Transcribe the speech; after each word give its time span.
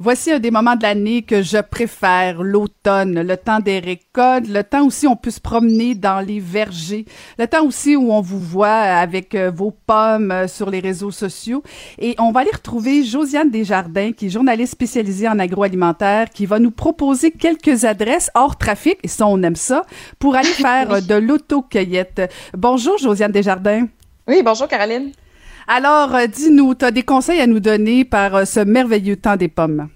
Voici 0.00 0.32
un 0.32 0.40
des 0.40 0.50
moments 0.50 0.74
de 0.74 0.82
l'année 0.82 1.22
que 1.22 1.40
je 1.40 1.58
préfère, 1.58 2.42
l'automne, 2.42 3.22
le 3.22 3.36
temps 3.36 3.60
des 3.60 3.78
récoltes, 3.78 4.48
le 4.48 4.64
temps 4.64 4.84
aussi 4.84 5.06
où 5.06 5.10
on 5.10 5.16
peut 5.16 5.30
se 5.30 5.40
promener 5.40 5.94
dans 5.94 6.18
les 6.18 6.40
vergers, 6.40 7.04
le 7.38 7.46
temps 7.46 7.64
aussi 7.64 7.94
où 7.94 8.12
on 8.12 8.20
vous 8.20 8.40
voit 8.40 8.66
avec 8.74 9.36
euh, 9.36 9.52
vos 9.54 9.70
pommes 9.70 10.32
euh, 10.32 10.48
sur 10.48 10.68
les 10.68 10.80
réseaux 10.80 11.12
sociaux. 11.12 11.62
Et 12.00 12.16
on 12.18 12.32
va 12.32 12.40
aller 12.40 12.50
retrouver 12.50 13.04
Josiane 13.04 13.52
Desjardins, 13.52 14.10
qui 14.10 14.26
est 14.26 14.30
journaliste 14.30 14.72
spécialisée 14.72 15.28
en 15.28 15.38
agroalimentaire, 15.38 16.28
qui 16.30 16.44
va 16.44 16.58
nous 16.58 16.72
proposer 16.72 17.30
quelques 17.30 17.84
adresses 17.84 18.32
hors 18.34 18.58
trafic, 18.58 18.98
et 19.04 19.08
ça, 19.08 19.28
on 19.28 19.40
aime 19.44 19.54
ça, 19.54 19.86
pour 20.18 20.34
aller 20.34 20.48
faire 20.48 21.02
de 21.02 21.14
l'autocueillette. 21.14 22.32
Bonjour, 22.52 22.98
Josiane 22.98 23.30
Desjardins. 23.30 23.86
Oui, 24.26 24.42
bonjour, 24.44 24.66
Caroline. 24.66 25.12
Alors, 25.66 26.14
euh, 26.14 26.26
dis-nous, 26.26 26.74
tu 26.74 26.84
as 26.84 26.90
des 26.90 27.02
conseils 27.02 27.40
à 27.40 27.46
nous 27.46 27.60
donner 27.60 28.04
par 28.04 28.34
euh, 28.34 28.44
ce 28.44 28.60
merveilleux 28.60 29.16
temps 29.16 29.36
des 29.36 29.48
pommes? 29.48 29.88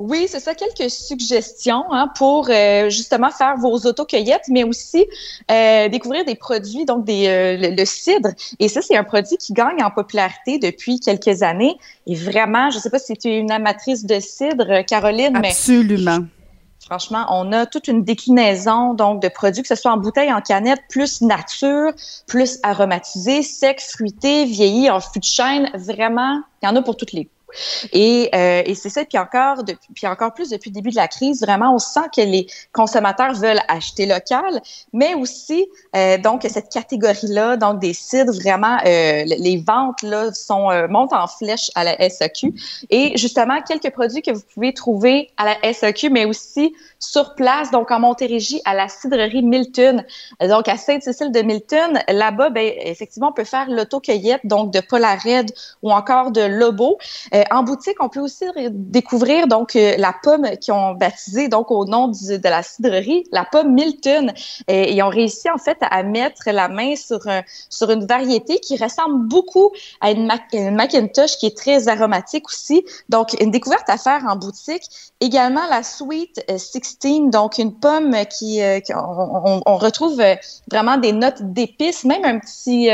Oui, 0.00 0.26
c'est 0.26 0.40
ça, 0.40 0.54
quelques 0.54 0.90
suggestions 0.90 1.84
hein, 1.92 2.10
pour 2.16 2.48
euh, 2.50 2.90
justement 2.90 3.30
faire 3.30 3.56
vos 3.56 3.76
autocueillettes, 3.76 4.48
mais 4.48 4.64
aussi 4.64 5.06
découvrir 5.48 6.24
des 6.24 6.34
produits, 6.34 6.84
donc 6.84 7.04
des, 7.04 7.56
le, 7.60 7.84
cidre. 7.84 8.30
Et 8.58 8.66
ça, 8.68 8.82
c'est 8.82 8.96
un 8.96 9.04
produit 9.04 9.36
qui 9.36 9.52
gagne 9.52 9.80
en 9.80 9.90
popularité 9.92 10.58
depuis 10.58 10.98
quelques 10.98 11.42
années. 11.42 11.76
Et 12.08 12.16
vraiment, 12.16 12.70
je 12.70 12.78
ne 12.78 12.80
sais 12.80 12.90
pas 12.90 12.98
si 12.98 13.16
tu 13.16 13.28
es 13.28 13.38
une 13.38 13.52
amatrice 13.52 14.04
de 14.04 14.18
cidre, 14.18 14.84
Caroline, 14.86 15.36
Absolument. 15.36 16.18
mais 16.18 16.26
Franchement, 16.92 17.24
on 17.30 17.52
a 17.52 17.64
toute 17.64 17.88
une 17.88 18.04
déclinaison 18.04 18.92
donc 18.92 19.22
de 19.22 19.28
produits, 19.28 19.62
que 19.62 19.68
ce 19.68 19.74
soit 19.74 19.92
en 19.92 19.96
bouteille, 19.96 20.30
en 20.30 20.42
canette, 20.42 20.82
plus 20.90 21.22
nature, 21.22 21.92
plus 22.26 22.58
aromatisé, 22.62 23.40
sec, 23.42 23.80
fruité, 23.80 24.44
vieilli, 24.44 24.90
en 24.90 25.00
fût 25.00 25.18
de 25.18 25.24
chêne. 25.24 25.70
Vraiment, 25.72 26.42
il 26.62 26.66
y 26.66 26.68
en 26.68 26.76
a 26.76 26.82
pour 26.82 26.98
toutes 26.98 27.12
les 27.12 27.30
et, 27.92 28.30
euh, 28.34 28.62
et 28.64 28.74
c'est 28.74 28.90
ça, 28.90 29.04
puis 29.04 29.18
encore, 29.18 29.64
depuis, 29.64 29.88
puis 29.94 30.06
encore 30.06 30.32
plus 30.34 30.50
depuis 30.50 30.70
le 30.70 30.74
début 30.74 30.90
de 30.90 30.96
la 30.96 31.08
crise, 31.08 31.40
vraiment, 31.42 31.74
on 31.74 31.78
sent 31.78 32.08
que 32.14 32.20
les 32.20 32.46
consommateurs 32.72 33.34
veulent 33.34 33.60
acheter 33.68 34.06
local, 34.06 34.60
mais 34.92 35.14
aussi, 35.14 35.66
euh, 35.96 36.18
donc, 36.18 36.46
cette 36.48 36.70
catégorie-là, 36.70 37.56
donc 37.56 37.80
des 37.80 37.92
cidres, 37.92 38.32
vraiment, 38.32 38.78
euh, 38.86 39.24
les 39.24 39.62
ventes, 39.66 40.02
là, 40.02 40.32
sont, 40.32 40.68
montent 40.88 41.12
en 41.12 41.26
flèche 41.26 41.70
à 41.74 41.84
la 41.84 41.96
SAQ. 42.08 42.54
Et 42.90 43.16
justement, 43.16 43.60
quelques 43.62 43.90
produits 43.90 44.22
que 44.22 44.30
vous 44.30 44.42
pouvez 44.54 44.72
trouver 44.72 45.30
à 45.36 45.44
la 45.44 45.72
SAQ, 45.72 46.10
mais 46.10 46.24
aussi 46.24 46.74
sur 46.98 47.34
place, 47.34 47.70
donc 47.70 47.90
en 47.90 48.00
Montérégie, 48.00 48.60
à 48.64 48.74
la 48.74 48.88
cidrerie 48.88 49.42
Milton. 49.42 50.04
Donc, 50.40 50.68
à 50.68 50.76
Sainte-Cécile 50.76 51.32
de 51.32 51.42
Milton, 51.42 52.00
là-bas, 52.08 52.50
ben, 52.50 52.72
effectivement, 52.84 53.28
on 53.28 53.32
peut 53.32 53.44
faire 53.44 53.68
l'autocueillette, 53.68 54.40
donc 54.44 54.72
de 54.72 54.80
Polared 54.80 55.50
ou 55.82 55.90
encore 55.92 56.30
de 56.30 56.42
Lobo. 56.42 56.98
En 57.50 57.62
boutique, 57.62 57.96
on 58.00 58.08
peut 58.08 58.20
aussi 58.20 58.44
découvrir 58.70 59.46
donc 59.46 59.76
euh, 59.76 59.94
la 59.98 60.14
pomme 60.22 60.46
qu'ils 60.60 60.74
ont 60.74 60.92
baptisée 60.92 61.48
donc 61.48 61.70
au 61.70 61.84
nom 61.84 62.08
de 62.08 62.48
la 62.48 62.62
cidrerie, 62.62 63.24
la 63.32 63.44
pomme 63.44 63.72
Milton. 63.72 64.32
Et 64.68 64.92
ils 64.92 65.02
ont 65.02 65.08
réussi 65.08 65.50
en 65.50 65.58
fait 65.58 65.78
à 65.80 66.02
mettre 66.02 66.42
la 66.46 66.68
main 66.68 66.94
sur 66.96 67.20
sur 67.68 67.90
une 67.90 68.06
variété 68.06 68.58
qui 68.58 68.76
ressemble 68.76 69.26
beaucoup 69.28 69.70
à 70.00 70.10
une, 70.10 70.30
Macintosh 70.72 71.36
qui 71.38 71.46
est 71.46 71.56
très 71.56 71.88
aromatique 71.88 72.48
aussi. 72.48 72.84
Donc 73.08 73.34
une 73.40 73.50
découverte 73.50 73.88
à 73.88 73.96
faire 73.96 74.24
en 74.28 74.36
boutique. 74.36 74.82
Également 75.20 75.66
la 75.70 75.82
Sweet 75.82 76.44
16, 76.48 76.82
euh, 77.04 77.30
donc 77.30 77.58
une 77.58 77.74
pomme 77.78 78.14
qui, 78.26 78.60
on, 78.94 79.60
on, 79.64 79.76
retrouve 79.76 80.20
vraiment 80.70 80.96
des 80.96 81.12
notes 81.12 81.42
d'épices, 81.42 82.04
même 82.04 82.24
un 82.24 82.38
petit 82.38 82.88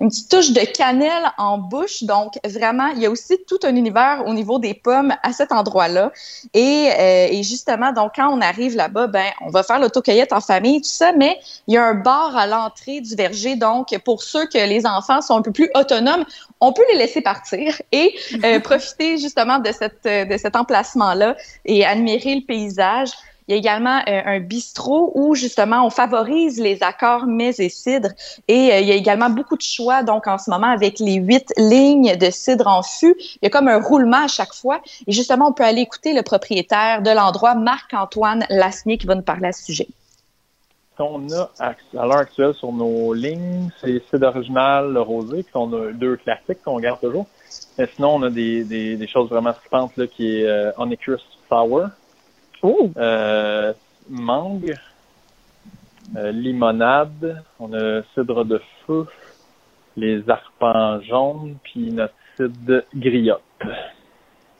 une 0.00 0.08
petite 0.08 0.30
touche 0.30 0.52
de 0.52 0.60
cannelle 0.60 1.30
en 1.38 1.58
bouche. 1.58 2.02
Donc 2.04 2.38
vraiment, 2.44 2.88
il 2.88 3.02
y 3.02 3.06
a 3.06 3.10
aussi 3.10 3.38
tout 3.46 3.58
un 3.64 3.74
univers 3.76 3.93
au 4.26 4.34
niveau 4.34 4.58
des 4.58 4.74
pommes 4.74 5.14
à 5.22 5.32
cet 5.32 5.52
endroit-là. 5.52 6.12
Et, 6.52 6.88
euh, 6.90 7.28
et, 7.30 7.42
justement, 7.42 7.92
donc 7.92 8.12
quand 8.16 8.28
on 8.28 8.40
arrive 8.40 8.76
là-bas, 8.76 9.06
ben 9.06 9.26
on 9.40 9.50
va 9.50 9.62
faire 9.62 9.78
l'autocueillette 9.78 10.32
en 10.32 10.40
famille, 10.40 10.80
tout 10.80 10.88
ça, 10.88 11.12
mais 11.12 11.38
il 11.66 11.74
y 11.74 11.76
a 11.76 11.84
un 11.84 11.94
bar 11.94 12.36
à 12.36 12.46
l'entrée 12.46 13.00
du 13.00 13.14
verger. 13.14 13.56
Donc 13.56 13.96
pour 14.04 14.22
ceux 14.22 14.46
que 14.46 14.58
les 14.58 14.86
enfants 14.86 15.20
sont 15.20 15.36
un 15.36 15.42
peu 15.42 15.52
plus 15.52 15.70
autonomes, 15.74 16.24
on 16.60 16.72
peut 16.72 16.84
les 16.92 16.98
laisser 16.98 17.20
partir 17.20 17.80
et 17.92 18.14
euh, 18.44 18.60
profiter 18.70 19.18
justement 19.18 19.58
de 19.58 19.70
cette 19.72 20.04
de 20.04 20.36
cet 20.36 20.56
emplacement-là 20.56 21.36
et 21.64 21.84
admirer 21.84 22.36
le 22.36 22.46
paysage. 22.46 23.10
Il 23.46 23.52
y 23.52 23.54
a 23.54 23.58
également 23.58 23.98
euh, 24.08 24.22
un 24.24 24.40
bistrot 24.40 25.12
où 25.14 25.34
justement 25.34 25.84
on 25.84 25.90
favorise 25.90 26.58
les 26.58 26.82
accords 26.82 27.26
mets 27.26 27.54
et 27.58 27.68
cidre. 27.68 28.08
Et 28.48 28.72
euh, 28.72 28.80
il 28.80 28.86
y 28.86 28.92
a 28.92 28.94
également 28.94 29.28
beaucoup 29.28 29.56
de 29.56 29.62
choix. 29.62 30.02
Donc 30.02 30.26
en 30.26 30.38
ce 30.38 30.48
moment 30.50 30.68
avec 30.68 30.98
les 30.98 31.16
huit 31.16 31.52
lignes 31.58 32.16
de 32.16 32.30
cidre 32.30 32.66
en 32.66 32.82
fût, 32.82 33.14
il 33.18 33.38
y 33.42 33.46
a 33.46 33.50
comme 33.50 33.68
un 33.68 33.80
roulement 33.80 34.24
à 34.24 34.28
chaque 34.28 34.54
fois. 34.54 34.80
Et 35.06 35.12
justement 35.12 35.48
on 35.48 35.52
peut 35.52 35.64
aller 35.64 35.82
écouter 35.82 36.14
le 36.14 36.22
propriétaire 36.22 37.02
de 37.02 37.10
l'endroit, 37.10 37.54
Marc-Antoine 37.54 38.46
Lasnier, 38.48 38.96
qui 38.96 39.06
va 39.06 39.14
nous 39.14 39.22
parler 39.22 39.48
à 39.48 39.52
ce 39.52 39.64
sujet. 39.64 39.88
Qu'on 40.96 41.28
a 41.32 41.50
à, 41.58 41.74
l'heure 41.92 42.18
actuelle 42.18 42.54
sur 42.54 42.72
nos 42.72 43.12
lignes, 43.12 43.68
c'est 43.80 44.00
cidre 44.08 44.28
original, 44.28 44.92
le 44.92 45.00
rosé, 45.00 45.42
puis 45.42 45.52
on 45.54 45.70
a 45.72 45.92
deux 45.92 46.16
classiques 46.16 46.62
qu'on 46.64 46.78
garde 46.78 47.00
toujours. 47.00 47.26
Mais 47.76 47.88
sinon, 47.94 48.14
on 48.14 48.22
a 48.22 48.30
des, 48.30 48.62
des, 48.62 49.08
choses 49.08 49.28
vraiment 49.28 49.52
strippantes 49.52 49.96
là, 49.96 50.06
qui 50.06 50.38
est 50.38 50.46
euh, 50.46 50.70
Sour, 51.48 51.88
euh, 52.64 53.72
mangue, 54.08 54.74
euh, 56.16 56.32
limonade, 56.32 57.42
on 57.60 57.72
a 57.72 58.02
cidre 58.14 58.44
de 58.44 58.60
feu, 58.86 59.06
les 59.96 60.28
arpents 60.28 61.00
jaunes, 61.02 61.56
puis 61.62 61.92
notre 61.92 62.14
cidre 62.36 62.82
griotte. 62.94 63.42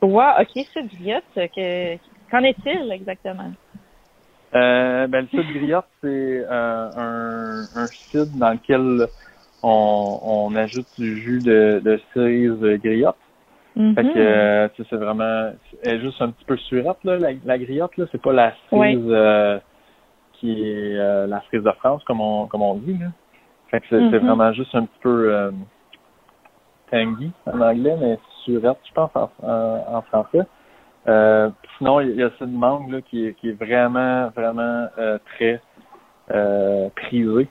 Wow, 0.02 0.40
ok, 0.40 0.66
cidre 0.72 0.88
griotte, 0.98 1.24
que, 1.34 1.96
qu'en 2.30 2.44
est-il 2.44 2.92
exactement? 2.92 3.52
Euh, 4.54 5.06
ben, 5.06 5.22
le 5.22 5.28
cidre 5.28 5.52
griotte, 5.52 5.88
c'est 6.02 6.44
un, 6.48 7.64
un 7.74 7.86
cidre 7.86 8.36
dans 8.36 8.50
lequel 8.50 9.08
on, 9.62 10.20
on 10.22 10.54
ajoute 10.56 10.86
du 10.98 11.20
jus 11.22 11.40
de, 11.40 11.80
de 11.82 12.00
cerise 12.12 12.60
griotte. 12.82 13.16
Fait 13.74 14.04
que 14.04 14.18
euh, 14.18 14.68
c'est 14.76 14.96
vraiment 14.96 15.50
elle 15.82 15.96
est 15.96 16.00
juste 16.00 16.22
un 16.22 16.30
petit 16.30 16.44
peu 16.44 16.56
surette 16.56 17.02
là, 17.02 17.18
la, 17.18 17.30
la 17.44 17.58
griotte 17.58 17.96
là, 17.96 18.04
c'est 18.12 18.22
pas 18.22 18.32
la 18.32 18.52
frise 18.68 19.00
euh, 19.08 19.58
qui 20.34 20.62
est 20.62 20.96
euh, 20.96 21.26
la 21.26 21.40
frise 21.40 21.64
de 21.64 21.72
France 21.72 22.04
comme 22.04 22.20
on 22.20 22.46
comme 22.46 22.62
on 22.62 22.76
dit 22.76 22.96
là. 22.96 23.08
Fait 23.72 23.80
que 23.80 23.86
c'est 23.90 23.96
mm-hmm. 23.96 24.18
vraiment 24.18 24.52
juste 24.52 24.72
un 24.76 24.84
petit 24.84 25.00
peu 25.02 25.34
euh, 25.34 25.50
tangy 26.88 27.32
en 27.46 27.60
anglais, 27.60 27.96
mais 28.00 28.18
surette, 28.44 28.78
je 28.88 28.92
pense 28.92 29.10
en, 29.16 29.28
en, 29.42 30.02
français. 30.02 30.46
Euh, 31.08 31.50
sinon, 31.76 31.98
il 31.98 32.14
y 32.14 32.22
a 32.22 32.30
cette 32.38 32.48
mangue 32.48 32.92
là 32.92 33.00
qui 33.00 33.26
est 33.26 33.34
qui 33.34 33.48
est 33.48 33.58
vraiment 33.58 34.28
vraiment 34.36 34.86
très 35.36 35.60
prisée 36.94 37.48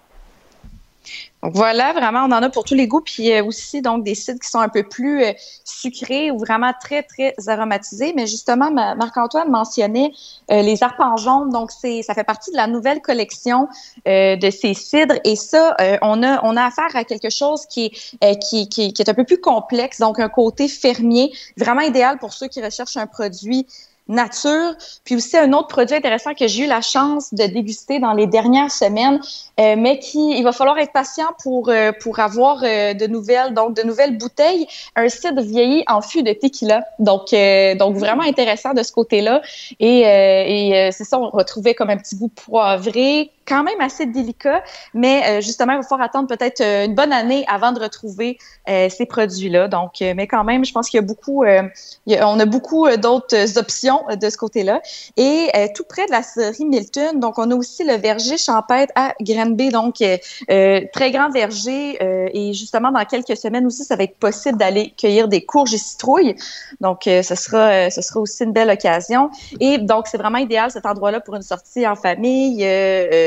donc 1.43 1.55
voilà, 1.55 1.91
vraiment, 1.91 2.21
on 2.21 2.31
en 2.31 2.41
a 2.41 2.49
pour 2.49 2.63
tous 2.63 2.73
les 2.73 2.87
goûts. 2.87 3.01
Puis 3.01 3.33
euh, 3.33 3.43
aussi, 3.43 3.81
donc, 3.81 4.05
des 4.05 4.15
cidres 4.15 4.39
qui 4.39 4.49
sont 4.49 4.59
un 4.59 4.69
peu 4.69 4.83
plus 4.83 5.23
euh, 5.23 5.33
sucrés 5.65 6.31
ou 6.31 6.37
vraiment 6.37 6.71
très, 6.79 7.03
très 7.03 7.35
aromatisés. 7.47 8.13
Mais 8.15 8.27
justement, 8.27 8.71
Marc-Antoine 8.71 9.49
mentionnait 9.49 10.13
euh, 10.51 10.61
les 10.61 10.83
arpents 10.83 11.17
jaunes. 11.17 11.49
Donc, 11.49 11.71
c'est, 11.71 12.01
ça 12.01 12.13
fait 12.13 12.23
partie 12.23 12.51
de 12.51 12.55
la 12.55 12.67
nouvelle 12.67 13.01
collection 13.01 13.67
de 14.05 14.49
ces 14.49 14.73
cidres. 14.73 15.15
Et 15.25 15.35
ça, 15.35 15.75
on, 16.01 16.23
a, 16.23 16.41
on 16.43 16.55
affaire 16.55 16.95
à 16.95 17.03
quelque 17.03 17.29
chose 17.29 17.65
qui 17.65 17.91
est 18.21 19.09
un 19.09 19.13
peu 19.13 19.23
plus 19.25 19.41
complexe. 19.41 19.99
Donc, 19.99 20.19
un 20.19 20.29
côté 20.29 20.69
fermier, 20.69 21.33
vraiment 21.57 21.81
idéal 21.81 22.19
pour 22.19 22.33
ceux 22.33 22.47
qui 22.47 22.63
recherchent 22.63 22.97
un 22.97 23.07
produit 23.07 23.67
nature. 24.07 24.75
Puis 25.05 25.15
aussi 25.15 25.37
un 25.37 25.53
autre 25.53 25.67
produit 25.67 25.95
intéressant 25.95 26.33
que 26.33 26.47
j'ai 26.47 26.63
eu 26.63 26.67
la 26.67 26.81
chance 26.81 27.33
de 27.33 27.45
déguster 27.45 27.99
dans 27.99 28.13
les 28.13 28.27
dernières 28.27 28.71
semaines, 28.71 29.19
euh, 29.59 29.75
mais 29.77 29.99
qui 29.99 30.37
il 30.37 30.43
va 30.43 30.51
falloir 30.51 30.77
être 30.79 30.91
patient 30.91 31.33
pour 31.41 31.69
euh, 31.69 31.91
pour 32.01 32.19
avoir 32.19 32.61
euh, 32.63 32.93
de 32.93 33.07
nouvelles 33.07 33.53
donc 33.53 33.75
de 33.75 33.83
nouvelles 33.83 34.17
bouteilles, 34.17 34.67
un 34.95 35.07
cidre 35.09 35.41
vieilli 35.41 35.83
en 35.87 36.01
fût 36.01 36.23
de 36.23 36.33
tequila. 36.33 36.83
Donc 36.99 37.33
donc 37.79 37.95
vraiment 37.95 38.23
intéressant 38.23 38.73
de 38.73 38.83
ce 38.83 38.91
côté-là 38.91 39.41
et 39.79 40.01
et 40.01 40.91
c'est 40.91 41.03
ça 41.03 41.19
on 41.19 41.29
retrouvait 41.29 41.73
comme 41.73 41.89
un 41.89 41.97
petit 41.97 42.15
goût 42.15 42.29
poivré, 42.29 43.31
quand 43.45 43.63
même 43.63 43.79
assez 43.81 44.05
délicat, 44.05 44.63
mais 44.93 45.41
justement, 45.41 45.73
il 45.73 45.77
va 45.77 45.83
falloir 45.83 46.07
attendre 46.07 46.27
peut-être 46.27 46.61
une 46.61 46.95
bonne 46.95 47.13
année 47.13 47.45
avant 47.47 47.71
de 47.71 47.79
retrouver 47.79 48.37
ces 48.67 49.05
produits-là. 49.07 49.67
Donc, 49.67 50.01
mais 50.01 50.27
quand 50.27 50.43
même, 50.43 50.63
je 50.65 50.71
pense 50.71 50.89
qu'il 50.89 50.97
y 50.97 51.03
a 51.03 51.05
beaucoup, 51.05 51.43
on 51.45 52.39
a 52.39 52.45
beaucoup 52.45 52.87
d'autres 52.97 53.57
options 53.57 54.01
de 54.19 54.29
ce 54.29 54.37
côté-là. 54.37 54.81
Et 55.17 55.49
tout 55.75 55.83
près 55.87 56.05
de 56.05 56.11
la 56.11 56.23
série 56.23 56.65
Milton, 56.65 57.19
donc 57.19 57.37
on 57.37 57.51
a 57.51 57.55
aussi 57.55 57.83
le 57.83 57.95
verger 57.95 58.37
champêtre 58.37 58.93
à 58.95 59.13
Granby, 59.21 59.69
donc 59.69 59.95
très 59.95 61.11
grand 61.11 61.29
verger. 61.29 61.97
et 62.33 62.53
justement, 62.53 62.91
dans 62.91 63.05
quelques 63.05 63.37
semaines 63.37 63.65
aussi, 63.65 63.83
ça 63.83 63.95
va 63.95 64.03
être 64.03 64.17
possible 64.17 64.57
d'aller 64.57 64.93
cueillir 64.97 65.27
des 65.27 65.45
courges 65.45 65.73
et 65.73 65.77
citrouilles. 65.77 66.35
Donc, 66.81 67.01
ce 67.05 67.35
sera, 67.35 67.89
ce 67.89 68.01
sera 68.01 68.19
aussi 68.19 68.43
une 68.43 68.53
belle 68.53 68.69
occasion. 68.69 69.29
Et 69.59 69.77
donc, 69.77 70.07
c'est 70.07 70.17
vraiment 70.17 70.37
idéal 70.37 70.71
cet 70.71 70.85
endroit-là 70.85 71.19
pour 71.19 71.35
une 71.35 71.41
sortie 71.41 71.87
en 71.87 71.95
famille. 71.95 72.63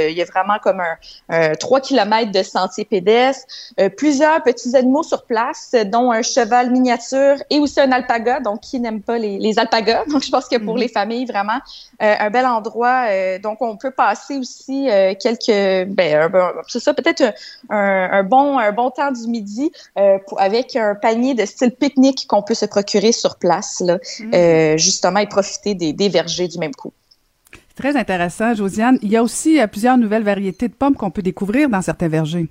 Euh, 0.06 0.10
il 0.10 0.16
y 0.16 0.22
a 0.22 0.24
vraiment 0.24 0.58
comme 0.62 0.82
un, 1.28 1.54
3 1.54 1.80
km 1.80 2.30
de 2.32 2.42
sentiers 2.42 2.84
pédestres, 2.84 3.46
euh, 3.80 3.88
plusieurs 3.88 4.42
petits 4.42 4.76
animaux 4.76 5.02
sur 5.02 5.24
place, 5.24 5.74
dont 5.86 6.10
un 6.10 6.22
cheval 6.22 6.70
miniature 6.70 7.36
et 7.50 7.58
aussi 7.58 7.80
un 7.80 7.92
alpaga. 7.92 8.40
Donc, 8.40 8.60
qui 8.60 8.80
n'aime 8.80 9.02
pas 9.02 9.18
les, 9.18 9.38
les, 9.38 9.58
alpagas? 9.58 10.04
Donc, 10.10 10.22
je 10.22 10.30
pense 10.30 10.48
que 10.48 10.56
pour 10.56 10.74
mhm. 10.74 10.80
les 10.80 10.88
familles, 10.88 11.26
vraiment, 11.26 11.58
euh, 12.02 12.14
un 12.18 12.30
bel 12.30 12.46
endroit. 12.46 13.06
donc, 13.38 13.60
on 13.60 13.76
peut 13.76 13.90
passer 13.90 14.38
aussi 14.38 14.88
quelques, 15.20 15.88
ben, 15.88 16.30
c'est 16.68 16.80
ça, 16.80 16.94
peut-être 16.94 17.22
un, 17.70 18.22
bon, 18.22 18.58
un 18.58 18.72
bon 18.72 18.90
temps 18.90 19.10
du 19.10 19.28
midi 19.28 19.72
avec 20.36 20.76
un 20.76 20.94
panier 20.94 21.34
de 21.34 21.44
style 21.44 21.72
pique-nique 21.72 22.26
qu'on 22.28 22.42
peut 22.42 22.54
se 22.54 22.66
procurer 22.66 23.12
sur 23.12 23.36
place, 23.36 23.80
là, 23.84 23.98
mhm. 24.20 24.78
justement, 24.78 25.20
et 25.20 25.26
profiter 25.26 25.74
des, 25.74 25.92
des 25.92 26.08
vergers 26.08 26.48
du 26.48 26.58
même 26.58 26.74
coup. 26.74 26.92
Très 27.76 27.94
intéressant, 27.94 28.54
Josiane. 28.54 28.98
Il 29.02 29.10
y 29.10 29.16
a 29.16 29.22
aussi 29.22 29.60
euh, 29.60 29.66
plusieurs 29.66 29.98
nouvelles 29.98 30.22
variétés 30.22 30.66
de 30.68 30.72
pommes 30.72 30.96
qu'on 30.96 31.10
peut 31.10 31.22
découvrir 31.22 31.68
dans 31.68 31.82
certains 31.82 32.08
vergers. 32.08 32.48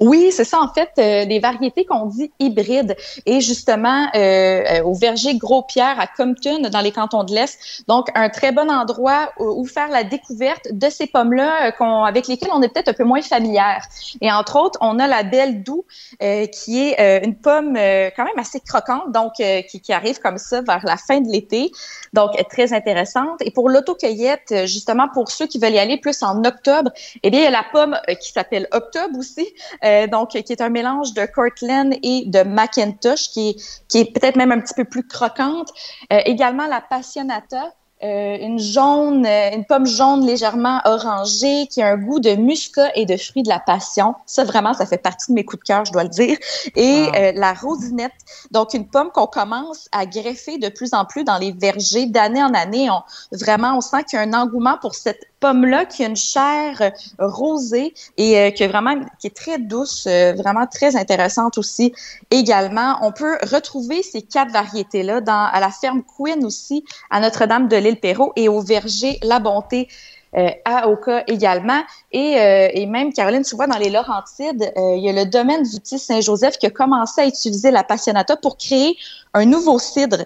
Oui, 0.00 0.30
c'est 0.32 0.44
ça 0.44 0.60
en 0.60 0.68
fait, 0.68 0.90
euh, 0.98 1.26
des 1.26 1.38
variétés 1.38 1.84
qu'on 1.84 2.06
dit 2.06 2.32
hybrides. 2.38 2.96
Et 3.26 3.40
justement, 3.40 4.06
euh, 4.14 4.18
euh, 4.18 4.82
au 4.82 4.94
verger 4.94 5.36
Gros-Pierre 5.36 5.98
à 5.98 6.06
Compton, 6.06 6.68
dans 6.70 6.80
les 6.80 6.92
cantons 6.92 7.24
de 7.24 7.34
l'Est, 7.34 7.58
donc 7.88 8.08
un 8.14 8.28
très 8.28 8.52
bon 8.52 8.70
endroit 8.70 9.32
où, 9.38 9.64
faire 9.66 9.88
la 9.88 10.04
découverte 10.04 10.68
de 10.72 10.88
ces 10.90 11.06
pommes-là 11.06 11.72
qu'on, 11.72 12.04
avec 12.04 12.28
lesquelles 12.28 12.50
on 12.52 12.62
est 12.62 12.68
peut-être 12.68 12.88
un 12.88 12.92
peu 12.92 13.04
moins 13.04 13.22
familière. 13.22 13.86
Et 14.20 14.30
entre 14.30 14.56
autres, 14.56 14.78
on 14.82 14.98
a 14.98 15.06
la 15.06 15.22
Belle 15.22 15.62
Doux, 15.62 15.84
qui 16.20 16.80
est 16.80 17.24
une 17.24 17.34
pomme 17.34 17.74
quand 17.74 18.24
même 18.24 18.38
assez 18.38 18.60
croquante, 18.60 19.10
donc 19.12 19.32
qui, 19.34 19.80
qui, 19.80 19.92
arrive 19.92 20.18
comme 20.18 20.38
ça 20.38 20.60
vers 20.60 20.84
la 20.84 20.96
fin 20.96 21.20
de 21.20 21.30
l'été, 21.30 21.72
donc 22.12 22.30
très 22.50 22.72
intéressante. 22.72 23.40
Et 23.40 23.50
pour 23.50 23.70
l'autocueillette, 23.70 24.66
justement 24.66 25.08
pour 25.12 25.30
ceux 25.30 25.46
qui 25.46 25.58
veulent 25.58 25.72
y 25.72 25.78
aller 25.78 25.98
plus 25.98 26.22
en 26.22 26.44
octobre, 26.44 26.90
eh 27.22 27.30
bien 27.30 27.40
il 27.40 27.44
y 27.44 27.46
a 27.46 27.50
la 27.50 27.64
pomme 27.72 27.98
qui 28.20 28.32
s'appelle 28.32 28.68
Octobre 28.72 29.18
aussi, 29.18 29.48
euh, 29.84 30.06
donc 30.06 30.30
qui 30.30 30.52
est 30.52 30.60
un 30.60 30.68
mélange 30.68 31.14
de 31.14 31.24
Cortland 31.26 31.94
et 32.02 32.24
de 32.26 32.42
Macintosh, 32.42 33.30
qui 33.30 33.50
est, 33.50 33.84
qui 33.88 33.98
est 33.98 34.12
peut-être 34.12 34.36
même 34.36 34.52
un 34.52 34.60
petit 34.60 34.74
peu 34.74 34.84
plus 34.84 35.06
croquante. 35.06 35.70
Euh, 36.12 36.20
également 36.24 36.66
la 36.66 36.80
Passionata, 36.80 37.72
euh, 38.04 38.36
une 38.38 38.58
jaune, 38.58 39.24
une 39.24 39.64
pomme 39.64 39.86
jaune 39.86 40.26
légèrement 40.26 40.80
orangée 40.84 41.66
qui 41.68 41.80
a 41.80 41.92
un 41.92 41.96
goût 41.96 42.20
de 42.20 42.34
muscat 42.34 42.90
et 42.94 43.06
de 43.06 43.16
fruits 43.16 43.44
de 43.44 43.48
la 43.48 43.60
passion. 43.60 44.14
Ça, 44.26 44.44
vraiment, 44.44 44.74
ça 44.74 44.84
fait 44.84 44.98
partie 44.98 45.32
de 45.32 45.34
mes 45.34 45.44
coups 45.44 45.62
de 45.62 45.64
cœur, 45.64 45.84
je 45.86 45.92
dois 45.92 46.02
le 46.02 46.10
dire. 46.10 46.36
Et 46.76 47.06
euh, 47.16 47.32
la 47.34 47.54
rosinette, 47.54 48.12
donc 48.50 48.74
une 48.74 48.86
pomme 48.86 49.10
qu'on 49.10 49.26
commence 49.26 49.88
à 49.92 50.04
greffer 50.04 50.58
de 50.58 50.68
plus 50.68 50.92
en 50.92 51.06
plus 51.06 51.24
dans 51.24 51.38
les 51.38 51.52
vergers 51.52 52.04
d'année 52.04 52.42
en 52.42 52.52
année. 52.52 52.90
On, 52.90 53.02
vraiment, 53.32 53.74
on 53.76 53.80
sent 53.80 54.04
qu'il 54.04 54.18
y 54.18 54.22
a 54.22 54.24
un 54.26 54.34
engouement 54.34 54.76
pour 54.82 54.94
cette 54.94 55.24
pomme-là 55.44 55.84
qui 55.84 56.02
a 56.02 56.06
une 56.06 56.16
chair 56.16 56.92
rosée 57.18 57.92
et 58.16 58.54
qui 58.54 58.62
est 58.62 58.68
vraiment 58.68 58.94
très 59.34 59.58
douce, 59.58 60.06
vraiment 60.06 60.66
très 60.66 60.96
intéressante 60.96 61.58
aussi. 61.58 61.92
Également, 62.30 62.96
on 63.02 63.12
peut 63.12 63.36
retrouver 63.42 64.02
ces 64.02 64.22
quatre 64.22 64.52
variétés-là 64.52 65.20
à 65.26 65.60
la 65.60 65.70
ferme 65.70 66.02
Queen 66.16 66.46
aussi 66.46 66.82
à 67.10 67.20
Notre-Dame 67.20 67.68
de 67.68 67.76
l'île 67.76 68.00
Perrault 68.00 68.32
et 68.36 68.48
au 68.48 68.60
verger 68.62 69.18
La 69.22 69.38
Bonté. 69.38 69.88
Euh, 70.36 70.50
à 70.64 70.88
Oka 70.88 71.22
également. 71.28 71.80
Et, 72.10 72.36
euh, 72.38 72.68
et, 72.72 72.86
même, 72.86 73.12
Caroline, 73.12 73.44
tu 73.44 73.54
vois, 73.54 73.68
dans 73.68 73.78
les 73.78 73.88
Laurentides, 73.88 74.72
euh, 74.76 74.96
il 74.96 75.04
y 75.04 75.08
a 75.08 75.12
le 75.12 75.30
domaine 75.30 75.62
du 75.62 75.78
petit 75.78 75.98
Saint-Joseph 75.98 76.58
qui 76.58 76.66
a 76.66 76.70
commencé 76.70 77.20
à 77.20 77.26
utiliser 77.26 77.70
la 77.70 77.84
passionata 77.84 78.36
pour 78.36 78.56
créer 78.56 78.96
un 79.32 79.44
nouveau 79.44 79.78
cidre 79.78 80.24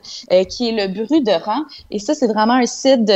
qui 0.48 0.68
est 0.68 0.72
le 0.72 0.88
Bru 0.88 1.20
de 1.20 1.44
Rang. 1.44 1.64
Et 1.90 1.98
ça, 1.98 2.14
c'est 2.14 2.26
vraiment 2.26 2.54
un 2.54 2.66
cidre 2.66 3.12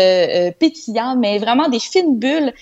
pétillant, 0.58 1.16
mais 1.16 1.38
vraiment 1.38 1.68
des 1.68 1.80
fines 1.80 2.18
bulles 2.18 2.52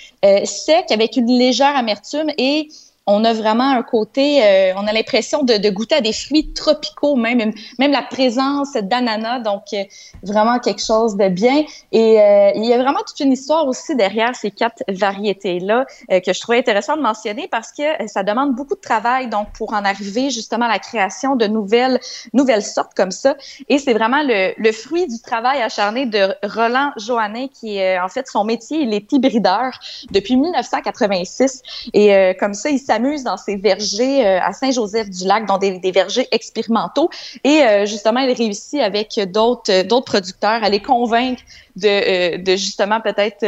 secs 0.44 0.91
avec 0.91 1.17
une 1.17 1.26
légère 1.26 1.76
amertume 1.76 2.31
et 2.38 2.69
on 3.11 3.25
a 3.25 3.33
vraiment 3.33 3.71
un 3.71 3.83
côté, 3.83 4.45
euh, 4.45 4.73
on 4.77 4.87
a 4.87 4.93
l'impression 4.93 5.43
de, 5.43 5.71
goûter 5.71 5.97
à 5.97 6.01
des 6.01 6.12
fruits 6.12 6.53
tropicaux, 6.53 7.17
même 7.17 7.53
même 7.79 7.93
la 7.93 8.03
présence 8.03 8.73
d'ananas, 8.75 9.41
donc 9.41 9.62
euh, 9.73 9.85
vraiment 10.23 10.59
quelque 10.59 10.83
chose 10.83 11.17
de 11.17 11.29
bien. 11.29 11.65
Et 11.93 12.21
euh, 12.21 12.53
il 12.55 12.65
y 12.65 12.73
a 12.73 12.79
vraiment 12.79 13.01
toute 13.07 13.21
une 13.21 13.33
histoire 13.33 13.67
aussi 13.67 13.97
derrière 13.97 14.35
ces 14.35 14.51
quatre 14.51 14.83
variétés-là 14.89 15.87
que 16.09 16.33
je 16.33 16.41
trouvais 16.41 16.59
intéressant 16.59 16.97
de 16.97 17.03
mentionner 17.03 17.49
parce 17.49 17.73
que 17.73 17.83
ça 18.07 18.23
demande 18.23 18.55
beaucoup 18.55 18.75
de 18.75 18.81
travail, 18.81 19.29
donc 19.29 19.49
pour 19.57 19.73
en 19.73 19.85
arriver 19.85 20.31
justement 20.31 20.67
à 20.67 20.69
la 20.69 20.79
création 20.79 21.37
de 21.37 21.47
nouvelles 21.47 22.01
nouvelles 22.33 22.65
sortes 22.65 22.93
comme 22.95 23.11
ça. 23.11 23.37
Et 23.69 23.79
c'est 23.79 23.93
vraiment 23.93 24.23
le, 24.25 24.73
fruit 24.73 25.07
du 25.09 25.21
travail 25.21 25.61
acharné 25.61 26.07
de 26.07 26.33
Roland 26.45 26.93
Johannin 26.97 27.49
qui 27.49 27.77
est 27.77 27.99
en 27.99 28.09
fait 28.09 28.27
son 28.29 28.45
métier, 28.45 28.79
il 28.83 28.95
est 28.95 29.12
hybrideur 29.12 29.73
depuis 30.11 30.37
1986 30.37 31.62
et 31.93 32.37
comme 32.39 32.55
ça 32.55 32.71
il 32.71 32.79
dans 33.25 33.37
ses 33.37 33.56
vergers 33.56 34.26
euh, 34.26 34.41
à 34.41 34.52
Saint-Joseph-du-Lac, 34.52 35.47
dans 35.47 35.58
des, 35.58 35.91
vergers 35.91 36.29
expérimentaux. 36.32 37.11
Et 37.44 37.62
euh, 37.62 37.87
justement, 37.87 38.20
il 38.20 38.32
réussit 38.32 38.81
avec 38.81 39.19
d'autres 39.32 39.73
euh, 39.73 39.82
d'autres 39.82 40.06
producteurs 40.06 40.62
à 40.62 40.69
les 40.69 40.81
convaincre 40.81 41.43
de, 41.76 42.37
de 42.37 42.52
justement 42.52 43.00
peut-être 43.00 43.44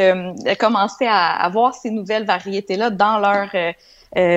commencer 0.58 1.06
à 1.06 1.44
avoir 1.44 1.75
ces 1.75 1.90
nouvelles 1.90 2.25
variétés-là 2.25 2.90
dans 2.90 3.19
leur 3.19 3.50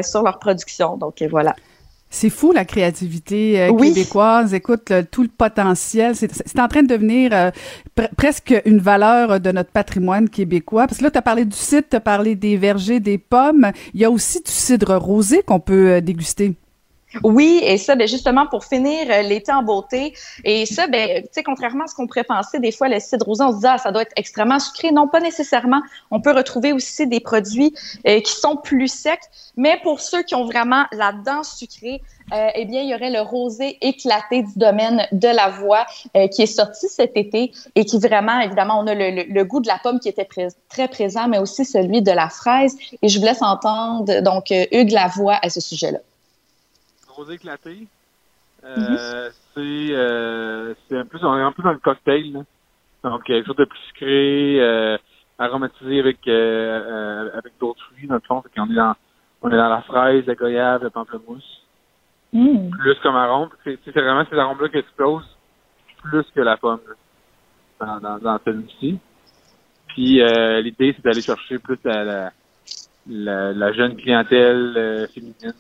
sur 0.04 0.24
leur 0.24 0.40
production. 0.40 0.98
Donc 0.98 1.22
voilà. 1.30 1.56
C'est 2.18 2.30
fou 2.30 2.54
la 2.54 2.64
créativité 2.64 3.70
québécoise. 3.78 4.54
Écoute, 4.54 4.94
tout 5.12 5.24
le 5.24 5.28
potentiel, 5.28 6.16
c'est 6.16 6.60
en 6.60 6.70
train 6.70 6.82
de 6.82 6.88
devenir 6.88 7.52
presque 8.16 8.56
une 8.64 8.80
valeur 8.80 9.42
de 9.42 9.52
notre 9.52 9.70
patrimoine 9.72 10.30
québécois. 10.30 10.88
Parce 10.88 11.00
que 11.00 11.04
là, 11.04 11.12
tu 11.12 11.18
as 11.18 11.22
parlé 11.22 11.44
du 11.44 11.58
cidre, 11.58 11.84
tu 11.90 11.98
as 11.98 12.00
parlé 12.00 12.36
des 12.36 12.56
vergers, 12.56 13.02
des 13.02 13.18
pommes. 13.18 13.70
Il 13.94 14.00
y 14.00 14.06
a 14.06 14.10
aussi 14.10 14.38
du 14.38 14.50
cidre 14.50 14.96
rosé 14.96 15.44
qu'on 15.46 15.60
peut 15.60 16.00
déguster. 16.00 16.54
Oui, 17.24 17.62
et 17.64 17.78
ça, 17.78 17.96
ben 17.96 18.08
justement, 18.08 18.48
pour 18.48 18.66
finir 18.66 19.08
euh, 19.10 19.22
l'été 19.22 19.52
en 19.52 19.64
beauté. 19.64 20.14
Et 20.44 20.66
ça, 20.66 20.88
ben, 20.88 21.22
tu 21.24 21.30
sais, 21.32 21.44
contrairement 21.44 21.86
à 21.86 21.88
ce 21.88 21.96
qu'on 21.96 22.08
pourrait 22.08 22.24
penser, 22.24 22.60
des 22.60 22.72
fois, 22.72 22.90
le 22.90 23.00
cidre 23.00 23.26
rosé, 23.26 23.44
on 23.44 23.52
se 23.54 23.60
dit, 23.60 23.68
ah, 23.68 23.78
ça 23.78 23.92
doit 23.92 24.02
être 24.02 24.14
extrêmement 24.16 24.60
sucré. 24.60 24.92
Non, 24.92 25.08
pas 25.08 25.20
nécessairement. 25.20 25.82
On 26.12 26.20
peut 26.20 26.34
retrouver 26.34 26.74
aussi 26.74 27.08
des 27.08 27.20
produits 27.20 27.74
euh, 28.08 28.20
qui 28.20 28.32
sont 28.32 28.58
plus 28.58 28.88
secs. 28.88 29.20
Mais 29.58 29.80
pour 29.84 30.02
ceux 30.02 30.24
qui 30.24 30.36
ont 30.36 30.46
vraiment 30.46 30.86
la 30.92 31.14
dent 31.14 31.44
sucrée, 31.44 32.02
euh, 32.34 32.50
eh 32.56 32.66
bien, 32.66 32.82
il 32.82 32.90
y 32.90 32.96
aurait 32.96 33.12
le 33.12 33.22
rosé 33.22 33.78
éclaté 33.82 34.42
du 34.42 34.54
domaine 34.58 35.08
de 35.12 35.28
la 35.28 35.50
voix 35.50 35.86
qui 36.32 36.42
est 36.42 36.48
sorti 36.48 36.88
cet 36.90 37.16
été 37.16 37.52
et 37.76 37.86
qui 37.86 38.00
vraiment, 38.00 38.40
évidemment, 38.40 38.80
on 38.80 38.88
a 38.88 38.96
le, 38.96 39.44
goût 39.44 39.60
de 39.60 39.68
la 39.68 39.78
pomme 39.78 40.00
qui 40.00 40.10
était 40.10 40.28
très 40.70 40.88
présent, 40.88 41.28
mais 41.28 41.38
aussi 41.38 41.66
celui 41.66 42.02
de 42.02 42.12
la 42.12 42.30
fraise. 42.30 42.76
Et 43.02 43.10
je 43.10 43.20
vous 43.20 43.26
laisse 43.26 43.44
entendre 43.44 44.22
donc 44.22 44.50
Hugues 44.50 44.92
Lavoie 44.92 45.38
à 45.42 45.50
ce 45.50 45.62
sujet-là 45.62 46.00
rosé 47.16 47.36
éclaté. 47.36 47.88
Euh, 48.64 49.30
euh, 49.58 50.74
c'est 50.88 50.98
un 50.98 51.06
peu 51.06 51.20
on 51.22 51.38
est 51.38 51.42
un 51.42 51.52
peu 51.52 51.62
dans 51.62 51.74
le 51.74 51.78
cocktail 51.78 52.44
donc 53.04 53.24
quelque 53.24 53.46
chose 53.46 53.56
de 53.58 53.66
plus 53.66 53.80
sucré 53.90 54.60
euh, 54.60 54.98
aromatisé 55.38 56.00
avec 56.00 56.28
avec 56.28 57.54
d'autres 57.60 57.84
fruits 57.92 58.08
dans 58.08 58.16
le 58.16 58.22
fond. 58.22 58.42
On 58.58 58.72
est 58.72 58.76
dans 58.76 58.96
on 59.42 59.50
est 59.50 59.58
dans 59.58 59.70
la 59.70 59.82
fraise 59.84 60.26
la 60.26 60.36
goyave 60.36 60.84
le 60.84 60.90
pamplemousse. 60.90 61.62
Mm. 62.34 62.70
plus 62.72 62.96
comme 63.04 63.16
arôme. 63.16 63.50
C'est 63.64 63.92
vraiment 63.92 64.26
ces 64.30 64.38
arômes 64.38 64.62
là 64.62 64.70
qui 64.70 64.78
explosent 64.78 65.38
plus 66.04 66.26
que 66.34 66.42
la 66.42 66.58
pomme 66.58 66.80
dans, 67.80 68.00
dans, 68.00 68.18
dans 68.18 68.40
celui-ci. 68.44 69.00
Puis 69.90 70.22
l'idée 70.64 70.94
c'est 70.96 71.04
d'aller 71.04 71.22
chercher 71.22 71.60
plus 71.60 71.78
la, 71.84 72.32
la, 73.08 73.54
la, 73.54 73.74
jeune 73.74 73.96
clientèle 73.96 75.08
féminine 75.14 75.54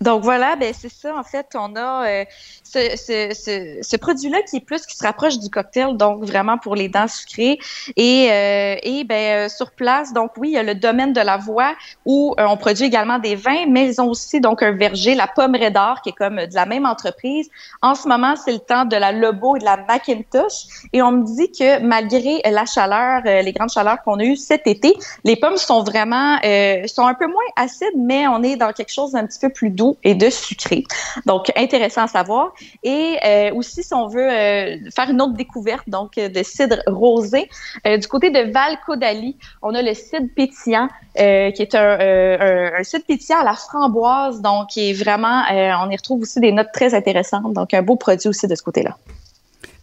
Donc 0.00 0.22
voilà, 0.22 0.56
ben 0.56 0.72
c'est 0.72 0.90
ça 0.90 1.14
en 1.14 1.22
fait. 1.22 1.48
On 1.54 1.76
a 1.76 2.08
euh, 2.08 2.24
ce, 2.64 3.96
produit-là 3.98 4.40
qui 4.48 4.56
est 4.56 4.64
plus 4.64 4.86
qui 4.86 4.96
se 4.96 5.04
rapproche 5.04 5.38
du 5.38 5.50
cocktail, 5.50 5.98
donc 5.98 6.24
vraiment 6.24 6.56
pour 6.56 6.74
les 6.74 6.88
dents 6.88 7.06
sucrées. 7.06 7.58
Et, 7.96 8.28
euh, 8.30 8.76
et 8.82 9.04
ben 9.04 9.44
euh, 9.44 9.48
sur 9.50 9.72
place, 9.72 10.14
donc 10.14 10.30
oui, 10.38 10.48
il 10.48 10.54
y 10.54 10.58
a 10.58 10.62
le 10.62 10.74
domaine 10.74 11.12
de 11.12 11.20
la 11.20 11.36
voie 11.36 11.74
où 12.06 12.34
on 12.38 12.56
produit 12.56 12.86
également 12.86 13.18
des 13.18 13.34
vins, 13.34 13.66
mais 13.68 13.88
ils 13.88 14.00
ont 14.00 14.08
aussi 14.08 14.40
donc 14.40 14.62
un 14.62 14.72
verger, 14.72 15.14
la 15.14 15.26
Pomme 15.26 15.52
d'Or, 15.52 16.00
qui 16.00 16.08
est 16.08 16.16
comme 16.16 16.36
de 16.36 16.54
la 16.54 16.64
même 16.64 16.86
entreprise. 16.86 17.50
En 17.82 17.94
ce 17.94 18.08
moment, 18.08 18.36
c'est 18.36 18.52
le 18.52 18.58
temps 18.58 18.86
de 18.86 18.96
la 18.96 19.12
Lobo 19.12 19.56
et 19.56 19.58
de 19.58 19.66
la 19.66 19.76
Macintosh. 19.86 20.86
Et 20.94 21.02
on 21.02 21.12
me 21.12 21.24
dit 21.26 21.52
que 21.52 21.78
malgré 21.80 22.40
la 22.50 22.64
chaleur, 22.64 23.20
les 23.24 23.52
grandes 23.52 23.70
chaleurs 23.70 24.02
qu'on 24.02 24.18
a 24.18 24.24
eues 24.24 24.36
cet 24.36 24.66
été, 24.66 24.96
les 25.24 25.36
pommes 25.36 25.58
sont 25.58 25.82
vraiment 25.82 26.38
sont 26.86 27.06
un 27.06 27.14
peu 27.14 27.26
moins 27.26 27.44
acides, 27.56 27.98
mais 27.98 28.26
on 28.28 28.42
est 28.42 28.56
dans 28.56 28.72
quelque 28.72 28.92
chose 28.94 29.12
d'un 29.12 29.26
petit 29.26 29.38
peu 29.38 29.50
plus 29.50 29.68
doux 29.68 29.89
et 30.02 30.14
de 30.14 30.30
sucré. 30.30 30.84
Donc, 31.26 31.52
intéressant 31.56 32.02
à 32.02 32.06
savoir. 32.06 32.52
Et 32.82 33.16
euh, 33.24 33.54
aussi, 33.54 33.82
si 33.82 33.94
on 33.94 34.06
veut 34.06 34.28
euh, 34.28 34.76
faire 34.94 35.10
une 35.10 35.20
autre 35.20 35.34
découverte, 35.34 35.88
donc 35.88 36.18
euh, 36.18 36.28
de 36.28 36.42
cidre 36.42 36.78
rosé, 36.86 37.48
du 37.84 38.06
côté 38.08 38.30
de 38.30 38.50
val 38.52 38.78
on 39.62 39.74
a 39.74 39.82
le 39.82 39.94
cidre 39.94 40.26
pétillant, 40.34 40.88
qui 41.14 41.22
est 41.22 41.74
un, 41.74 42.78
un, 42.78 42.82
cidre 42.82 43.04
pétillant 43.06 43.40
à 43.40 43.44
la 43.44 43.54
framboise, 43.54 44.40
donc 44.40 44.68
qui 44.68 44.90
est 44.90 44.92
vraiment, 44.92 45.42
on 45.50 45.90
y 45.90 45.96
retrouve 45.96 46.22
aussi 46.22 46.40
des 46.40 46.52
notes 46.52 46.72
très 46.72 46.94
intéressantes. 46.94 47.52
Donc, 47.52 47.74
un 47.74 47.82
beau 47.82 47.96
produit 47.96 48.28
aussi 48.28 48.46
de 48.46 48.54
ce 48.54 48.62
côté-là. 48.62 48.96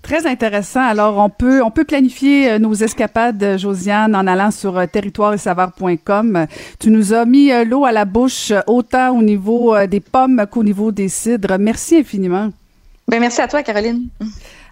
Très 0.07 0.25
intéressant. 0.25 0.79
Alors, 0.87 1.17
on 1.17 1.29
peut, 1.29 1.61
on 1.61 1.69
peut 1.69 1.83
planifier 1.83 2.51
euh, 2.51 2.59
nos 2.59 2.73
escapades, 2.73 3.43
euh, 3.43 3.57
Josiane, 3.57 4.15
en 4.15 4.25
allant 4.25 4.51
sur 4.51 4.77
euh, 4.77 4.85
territoire 4.85 5.35
Tu 6.79 6.89
nous 6.89 7.13
as 7.13 7.25
mis 7.25 7.51
l'eau 7.65 7.83
à 7.83 7.91
la 7.91 8.05
bouche, 8.05 8.53
autant 8.67 9.17
au 9.17 9.21
niveau 9.21 9.75
des 9.85 9.99
pommes 9.99 10.45
qu'au 10.49 10.63
niveau 10.63 10.93
des 10.93 11.09
cidres. 11.09 11.57
Merci 11.59 11.97
infiniment. 11.97 12.51
Ben, 13.09 13.19
merci 13.19 13.41
à 13.41 13.49
toi, 13.49 13.61
Caroline. 13.63 14.07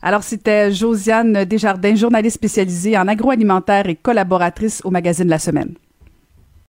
Alors, 0.01 0.24
c'était 0.24 0.72
Josiane 0.72 1.44
Desjardins, 1.44 1.96
journaliste 1.96 2.38
spécialisée 2.38 2.98
en 2.98 3.06
agroalimentaire 3.10 3.89
et 3.89 3.96
collaboratrice 3.96 4.82
au 4.86 4.89
magazine 4.89 5.27
La 5.27 5.39
Semaine. 5.39 5.74